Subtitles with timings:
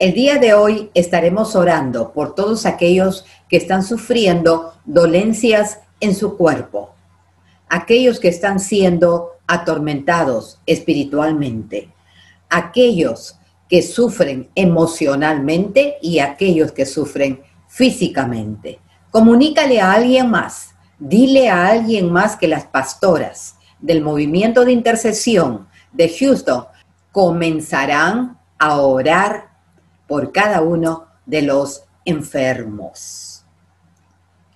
[0.00, 6.38] El día de hoy estaremos orando por todos aquellos que están sufriendo dolencias en su
[6.38, 6.94] cuerpo,
[7.68, 11.90] aquellos que están siendo atormentados espiritualmente,
[12.48, 13.36] aquellos
[13.68, 18.78] que sufren emocionalmente y aquellos que sufren físicamente.
[19.10, 25.68] Comunícale a alguien más, dile a alguien más que las pastoras del movimiento de intercesión
[25.92, 26.64] de Houston
[27.12, 29.49] comenzarán a orar
[30.10, 33.44] por cada uno de los enfermos.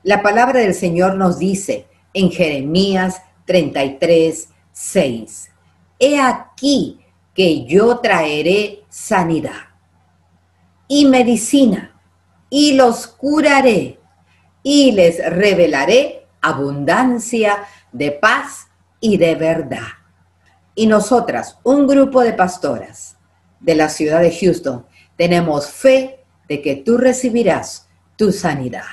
[0.03, 5.51] La palabra del Señor nos dice en Jeremías 33, 6,
[6.01, 6.99] He aquí
[7.35, 9.71] que yo traeré sanidad
[10.89, 12.01] y medicina
[12.51, 14.01] y los curaré
[14.65, 17.59] y les revelaré abundancia
[17.93, 18.67] de paz
[18.99, 19.87] y de verdad.
[20.75, 23.17] Y nosotras, un grupo de pastoras
[23.61, 24.85] de la ciudad de Houston,
[25.17, 28.85] tenemos fe de que tú recibirás tu sanidad.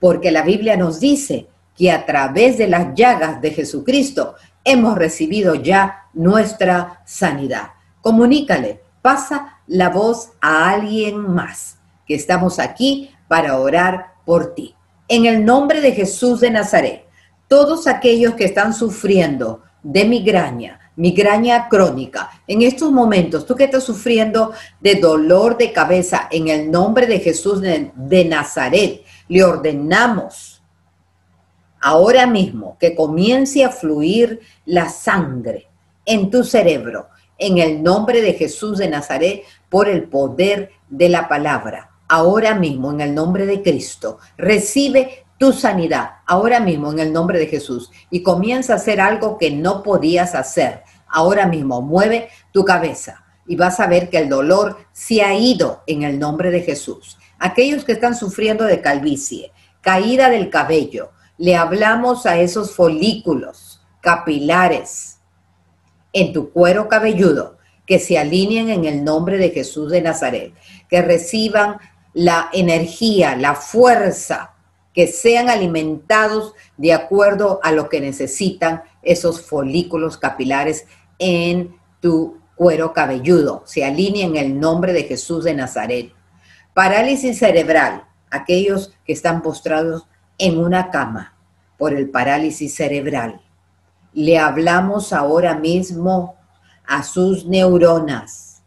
[0.00, 5.54] Porque la Biblia nos dice que a través de las llagas de Jesucristo hemos recibido
[5.54, 7.70] ya nuestra sanidad.
[8.00, 14.74] Comunícale, pasa la voz a alguien más, que estamos aquí para orar por ti.
[15.08, 17.04] En el nombre de Jesús de Nazaret,
[17.48, 22.30] todos aquellos que están sufriendo de migraña, migraña crónica.
[22.46, 27.20] En estos momentos, tú que estás sufriendo de dolor de cabeza, en el nombre de
[27.20, 30.62] Jesús de, Nazaret, le ordenamos
[31.80, 35.68] ahora mismo que comience a fluir la sangre
[36.06, 41.28] en tu cerebro, en el nombre de Jesús de Nazaret, por el poder de la
[41.28, 41.90] palabra.
[42.08, 47.38] Ahora mismo, en el nombre de Cristo, recibe tu sanidad ahora mismo en el nombre
[47.38, 50.82] de Jesús y comienza a hacer algo que no podías hacer.
[51.06, 55.82] Ahora mismo mueve tu cabeza y vas a ver que el dolor se ha ido
[55.86, 57.18] en el nombre de Jesús.
[57.38, 65.18] Aquellos que están sufriendo de calvicie, caída del cabello, le hablamos a esos folículos capilares
[66.12, 70.54] en tu cuero cabelludo que se alineen en el nombre de Jesús de Nazaret,
[70.88, 71.78] que reciban
[72.14, 74.53] la energía, la fuerza
[74.94, 80.86] que sean alimentados de acuerdo a lo que necesitan esos folículos capilares
[81.18, 83.64] en tu cuero cabelludo.
[83.66, 86.12] Se alinea en el nombre de Jesús de Nazaret.
[86.72, 90.06] Parálisis cerebral, aquellos que están postrados
[90.38, 91.36] en una cama
[91.76, 93.40] por el parálisis cerebral.
[94.12, 96.36] Le hablamos ahora mismo
[96.86, 98.62] a sus neuronas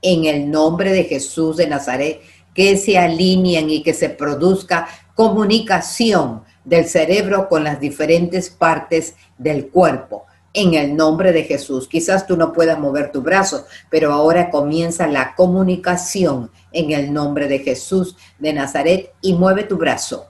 [0.00, 2.20] en el nombre de Jesús de Nazaret,
[2.54, 4.88] que se alineen y que se produzca
[5.22, 10.26] comunicación del cerebro con las diferentes partes del cuerpo.
[10.52, 11.86] En el nombre de Jesús.
[11.86, 17.46] Quizás tú no puedas mover tu brazo, pero ahora comienza la comunicación en el nombre
[17.46, 20.26] de Jesús de Nazaret y mueve tu brazo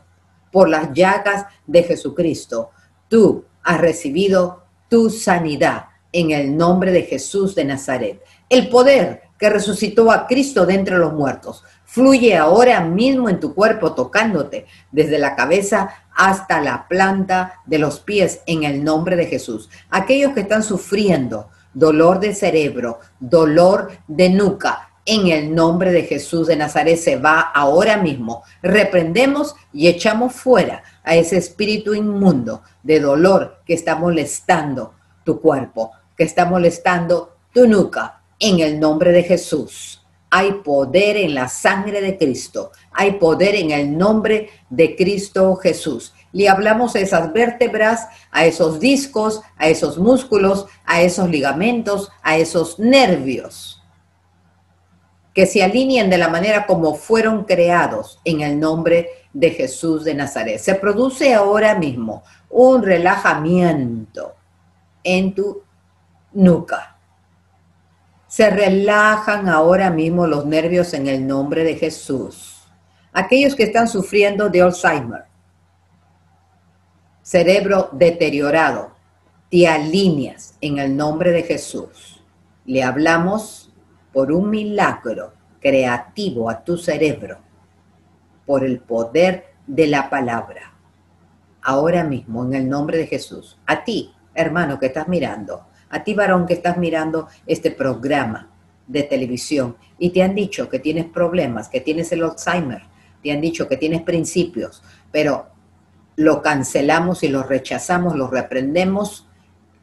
[0.52, 2.70] por las llagas de Jesucristo.
[3.08, 8.22] Tú has recibido tu sanidad en el nombre de Jesús de Nazaret.
[8.50, 13.54] El poder que resucitó a Cristo de entre los muertos fluye ahora mismo en tu
[13.54, 19.26] cuerpo tocándote desde la cabeza hasta la planta de los pies en el nombre de
[19.26, 19.68] Jesús.
[19.90, 26.46] Aquellos que están sufriendo dolor de cerebro, dolor de nuca, en el nombre de Jesús
[26.46, 28.42] de Nazaret se va ahora mismo.
[28.62, 35.90] Reprendemos y echamos fuera a ese espíritu inmundo de dolor que está molestando tu cuerpo,
[36.16, 40.01] que está molestando tu nuca, en el nombre de Jesús.
[40.34, 42.72] Hay poder en la sangre de Cristo.
[42.90, 46.14] Hay poder en el nombre de Cristo Jesús.
[46.32, 52.38] Le hablamos a esas vértebras, a esos discos, a esos músculos, a esos ligamentos, a
[52.38, 53.82] esos nervios.
[55.34, 60.14] Que se alineen de la manera como fueron creados en el nombre de Jesús de
[60.14, 60.58] Nazaret.
[60.60, 64.32] Se produce ahora mismo un relajamiento
[65.04, 65.62] en tu
[66.32, 66.91] nuca
[68.32, 72.66] se relajan ahora mismo los nervios en el nombre de Jesús.
[73.12, 75.24] Aquellos que están sufriendo de Alzheimer,
[77.20, 78.92] cerebro deteriorado,
[79.50, 82.24] te alineas en el nombre de Jesús.
[82.64, 83.70] Le hablamos
[84.14, 87.36] por un milagro creativo a tu cerebro,
[88.46, 90.72] por el poder de la palabra.
[91.60, 96.14] Ahora mismo, en el nombre de Jesús, a ti, hermano que estás mirando, a ti
[96.14, 98.50] varón que estás mirando este programa
[98.86, 102.82] de televisión y te han dicho que tienes problemas, que tienes el Alzheimer,
[103.22, 105.46] te han dicho que tienes principios, pero
[106.16, 109.28] lo cancelamos y lo rechazamos, lo reprendemos,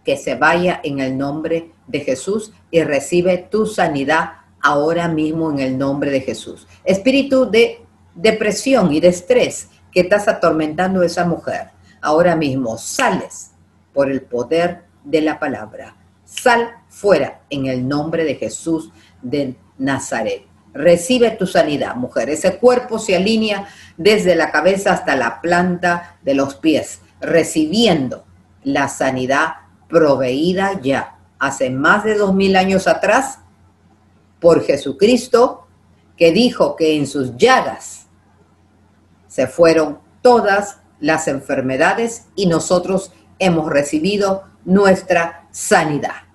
[0.03, 4.31] que se vaya en el nombre de Jesús y recibe tu sanidad
[4.61, 6.67] ahora mismo en el nombre de Jesús.
[6.83, 7.81] Espíritu de
[8.15, 11.69] depresión y de estrés que estás atormentando a esa mujer,
[12.01, 13.51] ahora mismo sales
[13.93, 15.95] por el poder de la palabra.
[16.29, 18.91] Sal fuera en el nombre de Jesús
[19.21, 20.45] de Nazaret.
[20.73, 22.29] Recibe tu sanidad, mujer.
[22.29, 23.67] Ese cuerpo se alinea
[23.97, 28.25] desde la cabeza hasta la planta de los pies, recibiendo
[28.63, 29.53] la sanidad
[29.87, 33.39] proveída ya hace más de dos mil años atrás
[34.39, 35.67] por Jesucristo,
[36.15, 38.07] que dijo que en sus llagas
[39.27, 46.29] se fueron todas las enfermedades y nosotros hemos recibido nuestra sanidad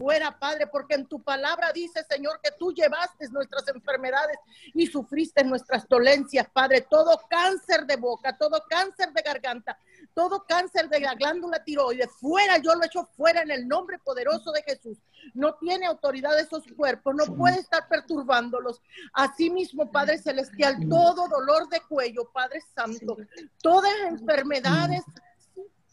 [0.00, 4.38] fuera, Padre, porque en tu palabra dice, Señor, que tú llevaste nuestras enfermedades
[4.72, 6.86] y sufriste nuestras dolencias, Padre.
[6.88, 9.78] Todo cáncer de boca, todo cáncer de garganta,
[10.14, 14.52] todo cáncer de la glándula tiroides, fuera, yo lo echo fuera en el nombre poderoso
[14.52, 14.96] de Jesús.
[15.34, 18.80] No tiene autoridad esos cuerpos, no puede estar perturbándolos.
[19.12, 23.18] Asimismo, Padre Celestial, todo dolor de cuello, Padre Santo,
[23.60, 25.04] todas enfermedades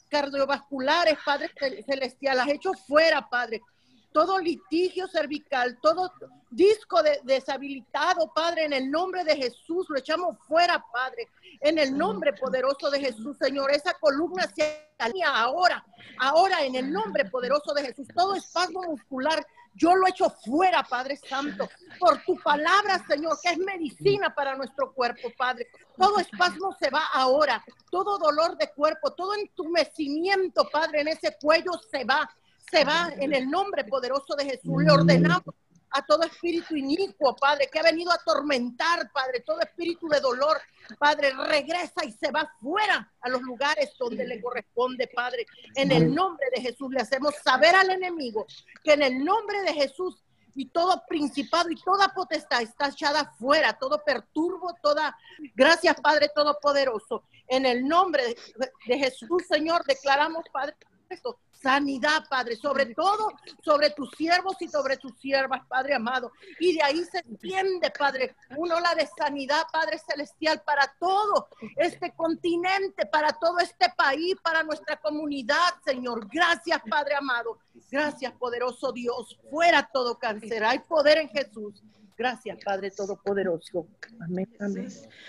[0.09, 1.51] cardiovasculares, Padre
[1.85, 3.61] Celestial, has hecho fuera, Padre
[4.17, 6.11] todo litigio cervical, todo
[6.49, 11.27] disco de, deshabilitado, Padre, en el nombre de Jesús, lo echamos fuera, Padre,
[11.61, 13.69] en el nombre poderoso de Jesús, Señor.
[13.69, 15.85] Esa columna se alinea ahora,
[16.19, 18.07] ahora en el nombre poderoso de Jesús.
[18.15, 19.45] Todo espasmo muscular,
[19.77, 21.69] yo lo echo fuera, Padre Santo,
[21.99, 25.67] por tu palabra, Señor, que es medicina para nuestro cuerpo, Padre.
[25.95, 31.71] Todo espasmo se va ahora, todo dolor de cuerpo, todo entumecimiento, Padre, en ese cuello
[31.91, 32.29] se va
[32.69, 34.83] se va en el nombre poderoso de Jesús.
[34.83, 35.55] Le ordenamos
[35.91, 40.57] a todo espíritu inicuo, Padre, que ha venido a atormentar, Padre, todo espíritu de dolor,
[40.97, 45.45] Padre, regresa y se va fuera a los lugares donde le corresponde, Padre.
[45.75, 48.45] En el nombre de Jesús le hacemos saber al enemigo
[48.83, 50.23] que en el nombre de Jesús
[50.55, 55.15] y todo principado y toda potestad está echada fuera, todo perturbo, toda...
[55.55, 57.23] Gracias, Padre Todopoderoso.
[57.47, 58.35] En el nombre
[58.87, 60.75] de Jesús, Señor, declaramos, Padre,
[61.15, 63.31] esto sanidad, Padre, sobre todo
[63.63, 66.31] sobre tus siervos y sobre tus siervas, Padre amado.
[66.59, 72.13] Y de ahí se entiende, Padre, una ola de sanidad, Padre celestial, para todo este
[72.13, 76.27] continente, para todo este país, para nuestra comunidad, Señor.
[76.31, 77.59] Gracias, Padre amado.
[77.89, 79.37] Gracias, poderoso Dios.
[79.49, 80.63] Fuera todo cáncer.
[80.63, 81.83] Hay poder en Jesús.
[82.17, 83.87] Gracias, Padre Todopoderoso.
[84.21, 84.47] Amén.
[84.59, 84.87] Amén.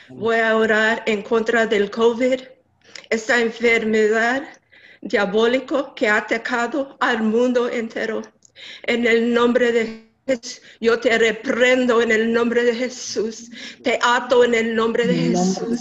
[0.08, 2.40] Voy a orar en contra del COVID,
[3.10, 4.48] esta enfermedad
[5.00, 8.22] diabólico que ha atacado al mundo entero.
[8.84, 13.50] En el nombre de Jesús, yo te reprendo en el nombre de Jesús,
[13.82, 15.80] te ato en el nombre de Jesús.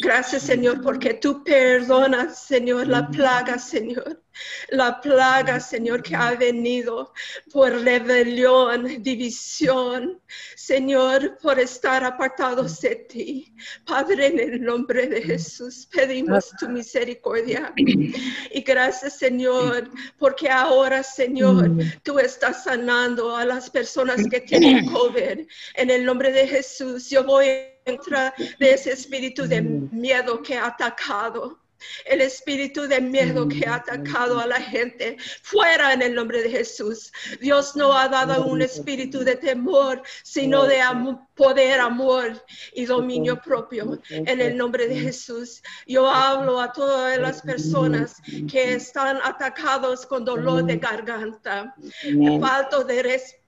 [0.00, 4.25] Gracias, Señor, porque tú perdonas, Señor, la plaga, Señor
[4.70, 7.12] la plaga, Señor, que ha venido
[7.52, 10.20] por rebelión, división,
[10.56, 13.54] Señor, por estar apartados de ti.
[13.86, 17.72] Padre, en el nombre de Jesús, pedimos tu misericordia.
[17.76, 21.70] Y gracias, Señor, porque ahora, Señor,
[22.02, 25.46] tú estás sanando a las personas que tienen COVID.
[25.74, 27.46] En el nombre de Jesús, yo voy
[27.86, 31.58] entrar de ese espíritu de miedo que ha atacado
[32.04, 36.50] el espíritu de miedo que ha atacado a la gente fuera en el nombre de
[36.50, 37.12] Jesús.
[37.40, 40.80] Dios no ha dado un espíritu de temor, sino de
[41.34, 42.42] poder, amor
[42.74, 45.62] y dominio propio en el nombre de Jesús.
[45.86, 48.16] Yo hablo a todas las personas
[48.50, 51.74] que están atacados con dolor de garganta,
[52.40, 53.02] falto de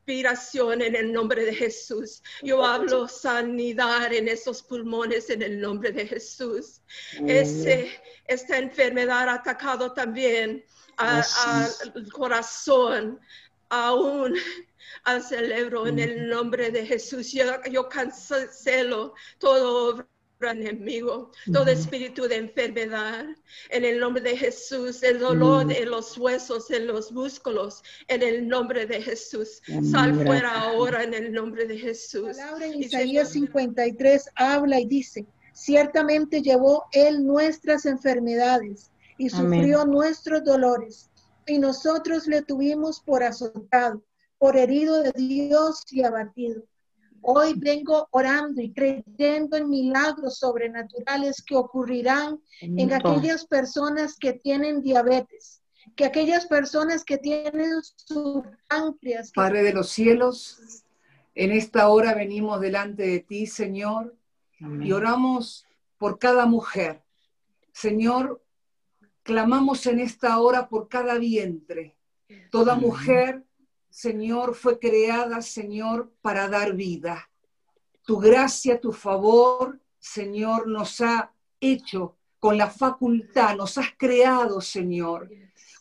[0.09, 2.23] respiración en el nombre de Jesús.
[2.43, 6.81] Yo hablo sanidad en esos pulmones en el nombre de Jesús.
[7.27, 7.91] Ese
[8.27, 10.65] esta enfermedad ha atacado también
[10.97, 11.69] al
[12.11, 13.21] corazón,
[13.69, 14.35] aún
[15.05, 17.31] al cerebro, en el nombre de Jesús.
[17.33, 20.09] Yo, yo cancelo todo
[20.47, 23.27] enemigo, todo espíritu de enfermedad,
[23.71, 28.47] en el nombre de Jesús, el dolor en los huesos, en los músculos, en el
[28.47, 29.61] nombre de Jesús.
[29.91, 32.37] Sal fuera ahora en el nombre de Jesús.
[32.37, 39.85] La palabra en Isaías 53 habla y dice, Ciertamente llevó Él nuestras enfermedades y sufrió
[39.85, 41.11] nuestros dolores.
[41.47, 44.03] Y nosotros le tuvimos por azotado,
[44.39, 46.63] por herido de Dios y abatido.
[47.23, 54.83] Hoy vengo orando y creyendo en milagros sobrenaturales que ocurrirán en aquellas personas que tienen
[54.83, 55.63] diabetes,
[55.97, 59.33] que aquellas personas que tienen su páncreas.
[59.33, 60.85] Padre de los cielos,
[61.35, 64.17] en esta hora venimos delante de ti, Señor,
[64.59, 65.67] y oramos
[65.99, 67.03] por cada mujer.
[67.73, 68.43] Señor,
[69.23, 71.97] clamamos en esta hora por cada vientre.
[72.51, 73.45] Toda mujer
[73.91, 77.31] Señor, fue creada, Señor, para dar vida.
[78.05, 85.31] Tu gracia, tu favor, Señor, nos ha hecho con la facultad, nos has creado, Señor,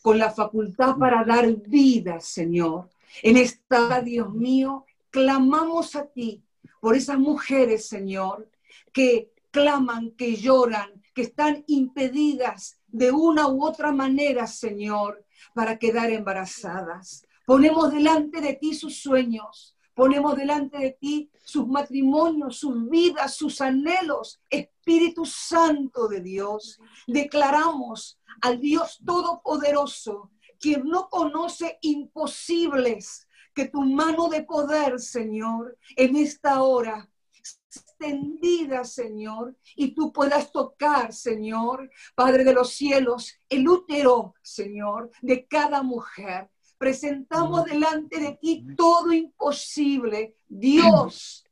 [0.02, 2.90] con la facultad para dar vida, Señor.
[3.22, 6.44] En esta, Dios mío, clamamos a ti
[6.80, 8.50] por esas mujeres, Señor,
[8.92, 16.12] que claman, que lloran, que están impedidas de una u otra manera, Señor, para quedar
[16.12, 17.27] embarazadas.
[17.48, 23.62] Ponemos delante de ti sus sueños, ponemos delante de ti sus matrimonios, sus vidas, sus
[23.62, 24.42] anhelos.
[24.50, 26.78] Espíritu Santo de Dios,
[27.08, 36.18] declaramos al Dios Todopoderoso, quien no conoce imposibles, que tu mano de poder, Señor, en
[36.18, 44.34] esta hora extendida, Señor, y tú puedas tocar, Señor, Padre de los cielos, el útero,
[44.42, 46.50] Señor, de cada mujer.
[46.78, 50.36] Presentamos delante de ti todo imposible.
[50.48, 51.46] Dios,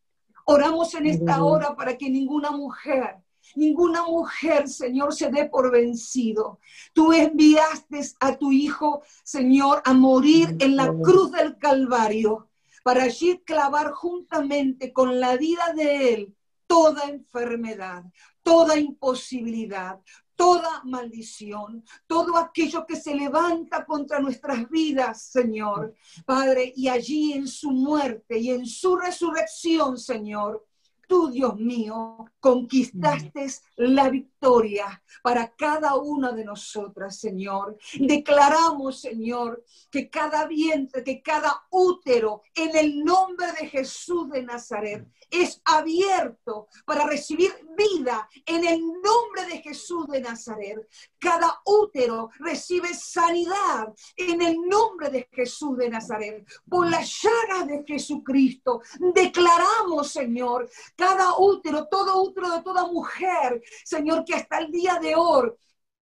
[0.45, 3.17] oramos en esta hora para que ninguna mujer
[3.55, 6.59] ninguna mujer, Señor, se dé por vencido.
[6.93, 12.49] Tú enviaste a tu Hijo, Señor, a morir en la cruz del Calvario
[12.83, 16.35] para allí clavar juntamente con la vida de Él
[16.67, 18.03] toda enfermedad,
[18.43, 19.99] toda imposibilidad,
[20.35, 25.95] toda maldición, todo aquello que se levanta contra nuestras vidas, Señor.
[26.25, 30.65] Padre, y allí en su muerte y en su resurrección, Señor,
[31.07, 33.47] tú, Dios mío, conquistaste
[33.77, 37.77] la victoria para cada una de nosotras, Señor.
[37.99, 45.07] Declaramos, Señor, que cada vientre, que cada útero, en el nombre de Jesús de Nazaret,
[45.29, 50.87] es abierto para recibir vida en el nombre de Jesús de Nazaret.
[51.19, 56.47] Cada útero recibe sanidad en el nombre de Jesús de Nazaret.
[56.69, 58.81] Por la llaga de Jesucristo
[59.13, 65.15] declaramos, Señor, cada útero, todo útero de toda mujer, Señor, que hasta el día de
[65.15, 65.51] hoy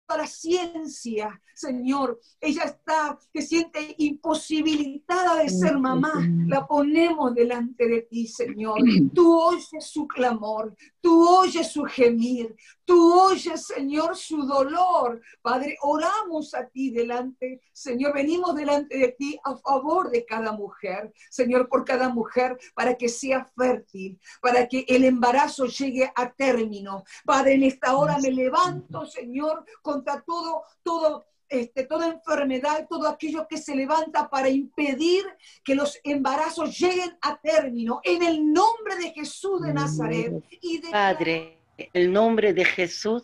[0.10, 2.20] la ciencia, Señor.
[2.40, 6.14] Ella está, que siente imposibilitada de ser mamá.
[6.48, 8.80] La ponemos delante de ti, Señor.
[9.14, 12.56] Tú oyes su clamor, tú oyes su gemir,
[12.86, 15.22] tú oyes, Señor, su dolor.
[15.42, 21.14] Padre, oramos a ti delante, Señor, venimos delante de ti a favor de cada mujer,
[21.30, 27.04] Señor, por cada mujer, para que sea fértil, para que el embarazo llegue a término.
[27.26, 33.46] Padre, en esta hora me levanto, Señor, contra todo, todo este, toda enfermedad, todo aquello
[33.48, 35.24] que se levanta para impedir
[35.64, 38.02] que los embarazos lleguen a término.
[38.04, 40.44] En el nombre de Jesús de Nazaret.
[40.62, 40.90] Y de...
[40.90, 41.60] Padre,
[41.94, 43.24] el nombre de Jesús,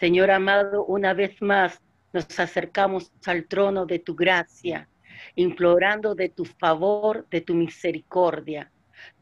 [0.00, 1.80] Señor amado, una vez más
[2.12, 4.88] nos acercamos al trono de tu gracia,
[5.36, 8.72] implorando de tu favor, de tu misericordia.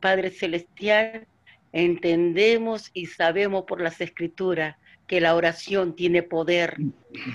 [0.00, 1.26] Padre Celestial,
[1.72, 4.76] entendemos y sabemos por las escrituras
[5.10, 6.76] que la oración tiene poder.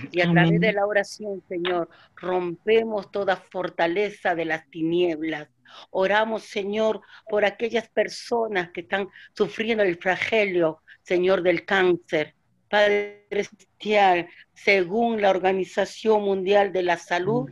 [0.10, 5.50] Y a través de la oración, Señor, rompemos toda fortaleza de las tinieblas.
[5.90, 12.34] Oramos, Señor, por aquellas personas que están sufriendo el flagelo, Señor, del cáncer.
[12.70, 17.50] Padre Celestial, según la Organización Mundial de la Salud,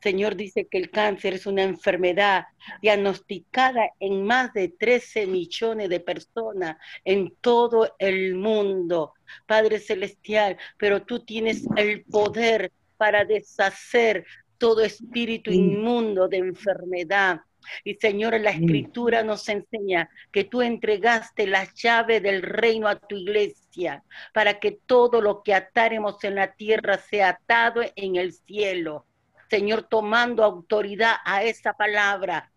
[0.00, 2.46] Señor dice que el cáncer es una enfermedad
[2.82, 9.14] diagnosticada en más de 13 millones de personas en todo el mundo.
[9.46, 14.24] Padre Celestial, pero tú tienes el poder para deshacer
[14.58, 17.40] todo espíritu inmundo de enfermedad.
[17.84, 23.16] Y Señor, la escritura nos enseña que tú entregaste la llave del reino a tu
[23.16, 29.05] iglesia para que todo lo que ataremos en la tierra sea atado en el cielo.
[29.48, 32.50] Señor, tomando autoridad a esa palabra.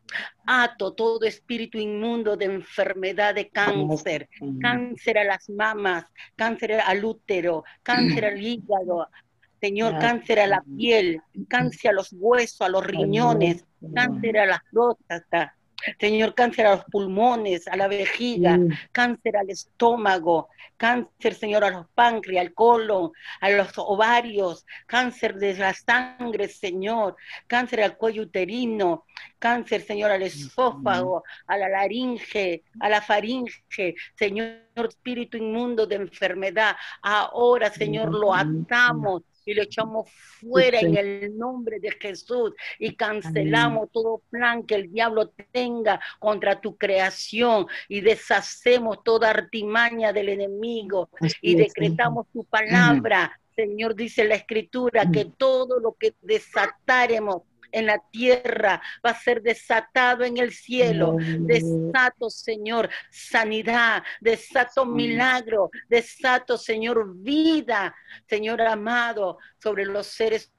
[0.46, 4.28] Ato todo espíritu inmundo de enfermedad de cáncer,
[4.60, 6.06] cáncer a las mamas,
[6.36, 9.08] cáncer al útero, cáncer al hígado,
[9.60, 14.62] Señor, cáncer a la piel, cáncer a los huesos, a los riñones, cáncer a las
[14.72, 15.52] próstatas,
[16.00, 18.60] Señor, cáncer a los pulmones, a la vejiga,
[18.92, 25.56] cáncer al estómago, cáncer, Señor, a los páncreas, al colon, a los ovarios, cáncer de
[25.56, 27.16] la sangre, Señor,
[27.48, 29.06] cáncer al cuello uterino,
[29.38, 36.76] cáncer, Señor, al esófago, a la laringe, a la faringe, Señor, espíritu inmundo de enfermedad.
[37.02, 43.90] Ahora, Señor, lo atamos y lo echamos fuera en el nombre de Jesús y cancelamos
[43.92, 51.10] todo plan que el diablo tenga contra tu creación y deshacemos toda artimaña del enemigo
[51.42, 53.40] y decretamos tu palabra.
[53.56, 59.42] Señor, dice la escritura, que todo lo que desataremos en la tierra va a ser
[59.42, 61.18] desatado en el cielo.
[61.20, 67.96] Desato, Señor, sanidad, desato milagro, desato, Señor, vida,
[68.28, 70.52] Señor amado, sobre los seres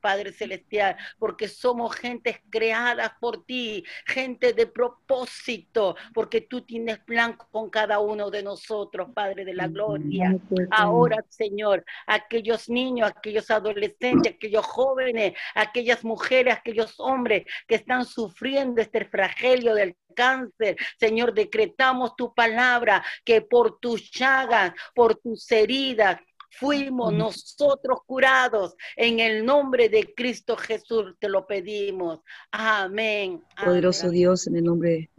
[0.00, 7.36] Padre Celestial, porque somos gentes creadas por ti, gente de propósito, porque tú tienes plan
[7.50, 10.36] con cada uno de nosotros, Padre de la Gloria.
[10.70, 18.80] Ahora, Señor, aquellos niños, aquellos adolescentes, aquellos jóvenes, aquellas mujeres, aquellos hombres que están sufriendo
[18.80, 20.76] este fragelio del cáncer.
[20.98, 26.18] Señor, decretamos tu palabra, que por tus llagas, por tus heridas,
[26.50, 28.76] fuimos nosotros curados.
[28.96, 32.20] En el nombre de Cristo Jesús te lo pedimos.
[32.50, 33.42] Amén.
[33.64, 35.10] Poderoso Dios, en el nombre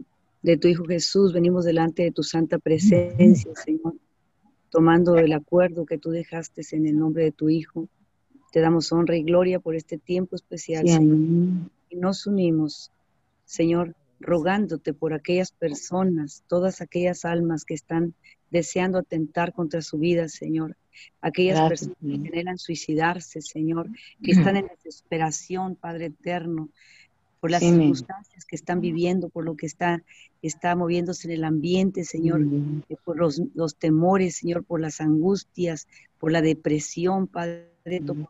[0.42, 3.94] de tu Hijo Jesús, venimos delante de tu santa presencia, Señor,
[4.70, 7.88] tomando el acuerdo que tú dejaste en el nombre de tu Hijo.
[8.52, 11.68] Te damos honra y gloria por este tiempo especial, Señor.
[11.88, 12.90] Y nos unimos,
[13.44, 18.14] Señor, rogándote por aquellas personas, todas aquellas almas que están
[18.50, 20.76] deseando atentar contra su vida, Señor.
[21.22, 23.88] Aquellas personas que anhelan suicidarse, Señor,
[24.22, 26.68] que están en desesperación, Padre eterno,
[27.40, 30.02] por las circunstancias que están viviendo, por lo que está,
[30.42, 35.88] está moviéndose en el ambiente, Señor, eh, por los, los, temores, Señor, por las angustias,
[36.18, 37.70] por la depresión, Padre,
[38.06, 38.28] por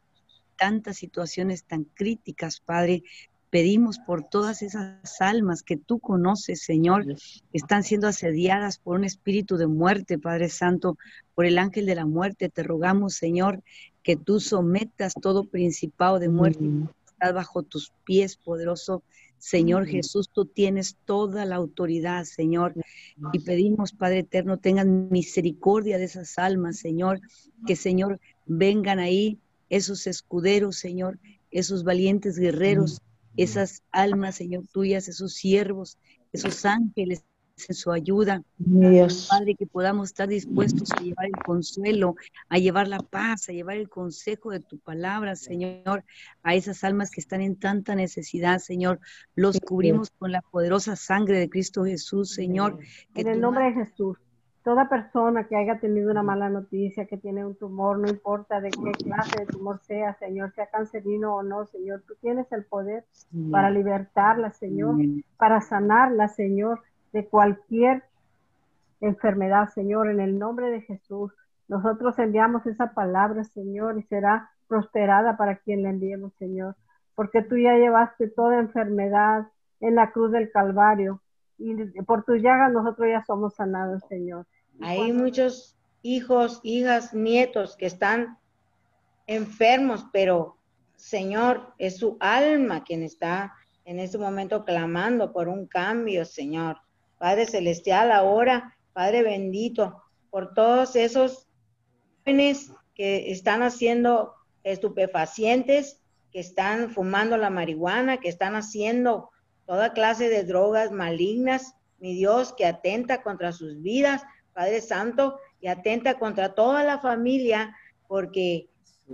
[0.56, 3.02] tantas situaciones tan críticas, Padre,
[3.50, 7.16] Pedimos por todas esas almas que tú conoces, Señor, que
[7.52, 10.96] están siendo asediadas por un espíritu de muerte, Padre Santo,
[11.34, 12.48] por el ángel de la muerte.
[12.48, 13.62] Te rogamos, Señor,
[14.04, 16.64] que tú sometas todo principado de muerte.
[17.06, 19.02] Está bajo tus pies, poderoso
[19.40, 22.74] Señor Jesús, tú tienes toda la autoridad, Señor.
[23.32, 27.20] Y pedimos, Padre Eterno, tengan misericordia de esas almas, Señor.
[27.66, 29.38] Que, Señor, vengan ahí
[29.70, 31.18] esos escuderos, Señor,
[31.50, 33.00] esos valientes guerreros
[33.42, 35.98] esas almas, Señor, tuyas, esos siervos,
[36.32, 37.24] esos ángeles
[37.68, 38.42] en su ayuda.
[39.28, 42.14] Padre, que podamos estar dispuestos a llevar el consuelo,
[42.48, 46.04] a llevar la paz, a llevar el consejo de tu palabra, Señor,
[46.42, 49.00] a esas almas que están en tanta necesidad, Señor.
[49.34, 52.78] Los cubrimos con la poderosa sangre de Cristo Jesús, Señor.
[53.14, 54.16] en el nombre de Jesús
[54.62, 58.70] toda persona que haya tenido una mala noticia, que tiene un tumor, no importa de
[58.70, 63.04] qué clase de tumor sea, Señor, sea cancerino o no, Señor, tú tienes el poder
[63.50, 64.96] para libertarla, Señor,
[65.38, 68.04] para sanarla, Señor, de cualquier
[69.00, 71.32] enfermedad, Señor, en el nombre de Jesús.
[71.68, 76.76] Nosotros enviamos esa palabra, Señor, y será prosperada para quien la enviemos, Señor,
[77.14, 79.46] porque tú ya llevaste toda enfermedad
[79.80, 81.20] en la cruz del Calvario
[81.60, 84.46] y por tus llagas nosotros ya somos sanados, Señor.
[84.80, 88.38] Hay muchos hijos, hijas, nietos que están
[89.26, 90.56] enfermos, pero
[90.96, 96.78] Señor, es su alma quien está en este momento clamando por un cambio, Señor.
[97.18, 101.48] Padre Celestial, ahora, Padre bendito, por todos esos
[102.24, 106.00] jóvenes que están haciendo estupefacientes,
[106.32, 109.30] que están fumando la marihuana, que están haciendo
[109.70, 114.20] toda clase de drogas malignas, mi Dios, que atenta contra sus vidas,
[114.52, 117.76] Padre Santo, y atenta contra toda la familia,
[118.08, 118.68] porque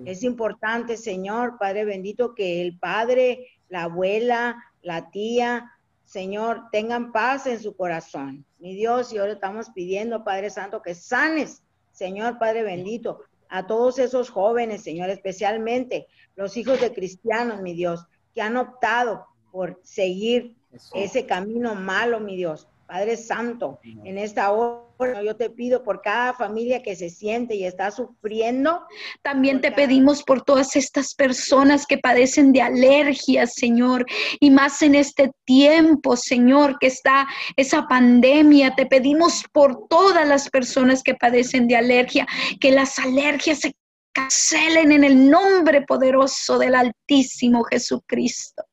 [0.06, 5.72] es importante, Señor, Padre bendito, que el Padre, la abuela, la tía,
[6.06, 8.46] Señor, tengan paz en su corazón.
[8.58, 13.98] Mi Dios, y ahora estamos pidiendo, Padre Santo, que sanes, Señor Padre bendito, a todos
[13.98, 20.54] esos jóvenes, Señor, especialmente los hijos de cristianos, mi Dios, que han optado por seguir
[20.92, 22.68] ese camino malo, mi Dios.
[22.86, 27.64] Padre Santo, en esta hora yo te pido por cada familia que se siente y
[27.64, 28.82] está sufriendo.
[29.22, 34.04] También te pedimos por todas estas personas que padecen de alergias, Señor,
[34.40, 38.74] y más en este tiempo, Señor, que está esa pandemia.
[38.74, 42.26] Te pedimos por todas las personas que padecen de alergia,
[42.60, 43.74] que las alergias se
[44.12, 48.65] cancelen en el nombre poderoso del Altísimo Jesucristo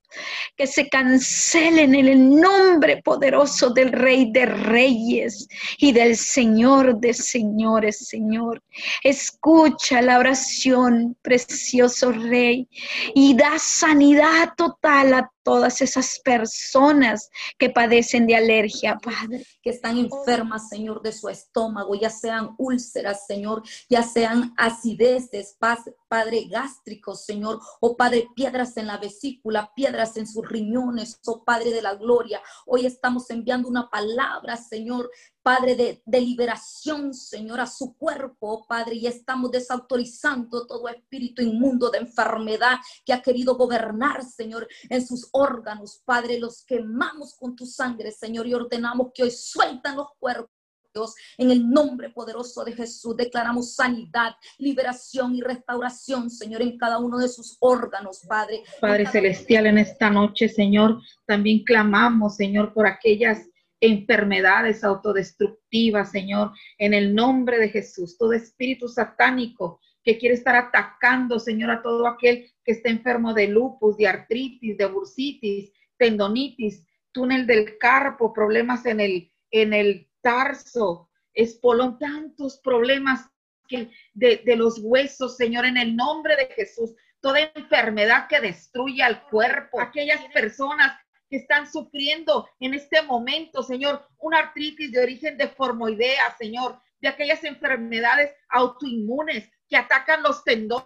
[0.56, 5.48] que se cancelen en el nombre poderoso del Rey de Reyes
[5.78, 8.62] y del Señor de Señores, Señor.
[9.04, 12.68] Escucha la oración, precioso Rey,
[13.14, 19.46] y da sanidad total a todas esas personas que padecen de alergia, Padre.
[19.62, 26.48] Que están enfermas, Señor, de su estómago, ya sean úlceras, Señor, ya sean acideces, Padre,
[26.50, 31.82] gástricos, Señor, o Padre, piedras en la vesícula, piedras en sus riñones, oh Padre de
[31.82, 32.42] la gloria.
[32.66, 35.10] Hoy estamos enviando una palabra, Señor,
[35.44, 41.90] Padre, de, de liberación, Señor, a su cuerpo, Padre, y estamos desautorizando todo espíritu inmundo
[41.90, 47.66] de enfermedad que ha querido gobernar, Señor, en sus órganos, Padre, los quemamos con tu
[47.66, 50.50] sangre, Señor, y ordenamos que hoy sueltan los cuerpos
[50.94, 57.00] Dios, en el nombre poderoso de Jesús, declaramos sanidad, liberación y restauración, Señor, en cada
[57.00, 58.62] uno de sus órganos, Padre.
[58.80, 63.40] Padre Celestial, en esta noche, Señor, también clamamos, Señor, por aquellas
[63.84, 71.38] enfermedades autodestructivas, Señor, en el nombre de Jesús, todo espíritu satánico que quiere estar atacando,
[71.38, 77.46] Señor, a todo aquel que está enfermo de lupus, de artritis, de bursitis, tendonitis, túnel
[77.46, 83.30] del carpo, problemas en el, en el tarso, espolón, tantos problemas
[83.68, 86.94] que de, de los huesos, Señor, en el nombre de Jesús.
[87.20, 90.94] Toda enfermedad que destruye al cuerpo, aquellas personas
[91.34, 97.08] que están sufriendo en este momento, Señor, una artritis de origen de formoidea, Señor, de
[97.08, 100.86] aquellas enfermedades autoinmunes que atacan los tendones,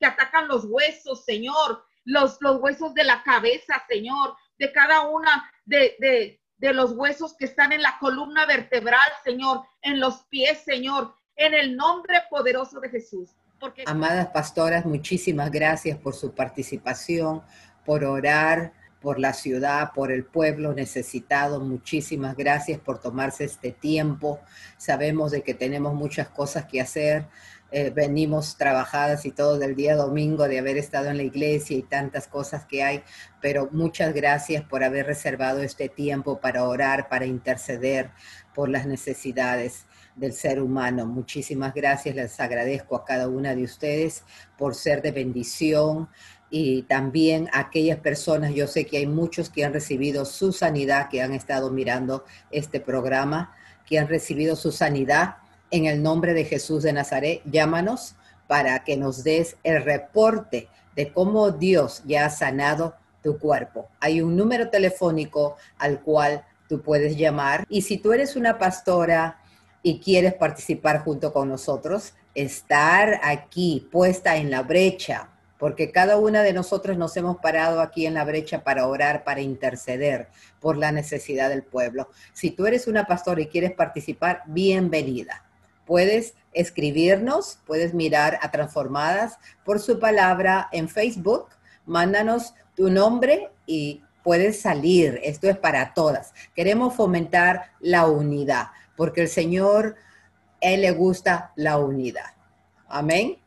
[0.00, 5.48] que atacan los huesos, Señor, los, los huesos de la cabeza, Señor, de cada una
[5.64, 10.64] de, de, de los huesos que están en la columna vertebral, Señor, en los pies,
[10.64, 13.36] Señor, en el nombre poderoso de Jesús.
[13.60, 13.84] Porque...
[13.86, 17.44] Amadas pastoras, muchísimas gracias por su participación,
[17.84, 18.72] por orar
[19.06, 21.60] por la ciudad, por el pueblo necesitado.
[21.60, 24.40] Muchísimas gracias por tomarse este tiempo.
[24.78, 27.28] Sabemos de que tenemos muchas cosas que hacer.
[27.70, 31.82] Eh, venimos trabajadas y todo del día domingo de haber estado en la iglesia y
[31.82, 33.04] tantas cosas que hay,
[33.40, 38.10] pero muchas gracias por haber reservado este tiempo para orar, para interceder
[38.56, 41.06] por las necesidades del ser humano.
[41.06, 44.24] Muchísimas gracias, les agradezco a cada una de ustedes
[44.58, 46.08] por ser de bendición
[46.50, 51.22] y también aquellas personas, yo sé que hay muchos que han recibido su sanidad, que
[51.22, 53.52] han estado mirando este programa,
[53.84, 55.36] que han recibido su sanidad
[55.70, 58.14] en el nombre de Jesús de Nazaret, llámanos
[58.46, 63.88] para que nos des el reporte de cómo Dios ya ha sanado tu cuerpo.
[64.00, 69.40] Hay un número telefónico al cual tú puedes llamar y si tú eres una pastora
[69.82, 76.42] y quieres participar junto con nosotros, estar aquí puesta en la brecha, porque cada una
[76.42, 80.28] de nosotros nos hemos parado aquí en la brecha para orar, para interceder
[80.60, 82.10] por la necesidad del pueblo.
[82.32, 85.46] Si tú eres una pastora y quieres participar, bienvenida
[85.86, 91.46] puedes escribirnos, puedes mirar a Transformadas por su palabra en Facebook,
[91.86, 95.20] mándanos tu nombre y puedes salir.
[95.22, 96.34] Esto es para todas.
[96.54, 98.66] Queremos fomentar la unidad,
[98.96, 99.96] porque el Señor,
[100.60, 102.34] Él le gusta la unidad.
[102.88, 103.38] Amén.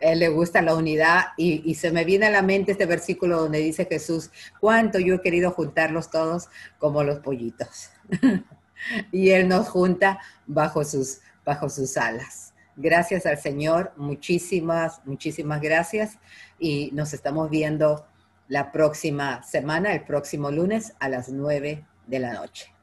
[0.00, 3.40] Él le gusta la unidad y, y, se me viene a la mente este versículo
[3.40, 4.30] donde dice Jesús,
[4.60, 7.90] cuánto yo he querido juntarlos todos como los pollitos.
[9.12, 12.52] y Él nos junta bajo sus bajo sus alas.
[12.76, 16.18] Gracias al Señor, muchísimas, muchísimas gracias
[16.58, 18.06] y nos estamos viendo
[18.48, 22.77] la próxima semana, el próximo lunes a las 9 de la noche.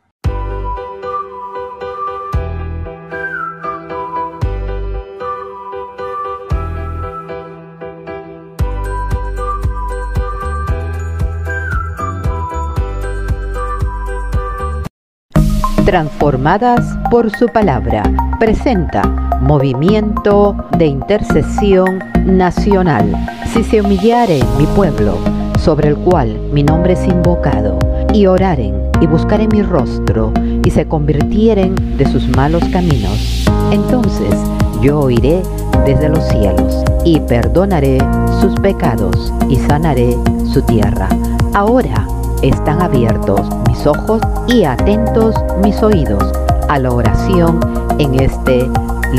[15.85, 18.03] Transformadas por su palabra.
[18.39, 19.03] Presenta
[19.41, 23.15] Movimiento de Intercesión Nacional.
[23.53, 25.19] Si se humillare mi pueblo,
[25.59, 27.77] sobre el cual mi nombre es invocado,
[28.13, 34.33] y oraren y buscaren mi rostro, y se convirtieren de sus malos caminos, entonces
[34.81, 35.43] yo oiré
[35.85, 37.99] desde los cielos, y perdonaré
[38.41, 40.17] sus pecados, y sanaré
[40.51, 41.07] su tierra.
[41.53, 42.07] Ahora
[42.41, 46.23] están abiertos mis ojos y atentos mis oídos
[46.69, 47.59] a la oración
[47.99, 48.69] en este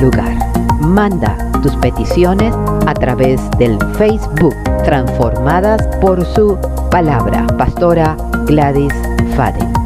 [0.01, 0.37] lugar.
[0.81, 2.55] Manda tus peticiones
[2.87, 6.59] a través del Facebook Transformadas por su
[6.91, 7.47] palabra.
[7.59, 8.93] Pastora Gladys
[9.37, 9.86] Faden.